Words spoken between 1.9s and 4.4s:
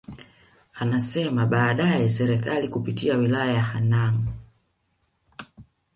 Serikali kupitia Wilaya ya Hanang